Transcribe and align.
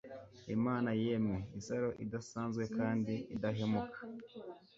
imana 0.55 0.89
Yemwe 1.01 1.37
isaro 1.59 1.87
idasanzwe 2.03 2.63
kandi 2.77 3.13
idahumeka 3.35 3.99